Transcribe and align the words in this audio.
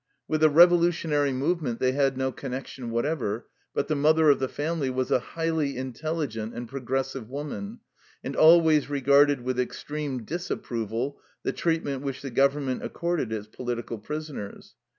With 0.27 0.41
the 0.41 0.49
revolutionary 0.49 1.31
movement 1.31 1.77
they 1.79 1.91
had 1.91 2.17
no 2.17 2.31
connection 2.31 2.89
whatever, 2.89 3.45
but 3.75 3.87
the 3.87 3.93
mother 3.95 4.31
of 4.31 4.39
the 4.39 4.47
family 4.47 4.89
was 4.89 5.11
a 5.11 5.19
highly 5.19 5.77
intelligent 5.77 6.55
and 6.55 6.67
progressive 6.67 7.29
woman, 7.29 7.81
and 8.23 8.35
always 8.35 8.89
regarded 8.89 9.41
with 9.41 9.59
extreme 9.59 10.23
disapproval 10.23 11.19
the 11.43 11.53
treatment 11.53 12.01
which 12.01 12.23
the 12.23 12.31
government 12.31 12.83
accorded 12.83 13.31
its 13.31 13.45
political 13.45 13.99
prisoners. 13.99 14.73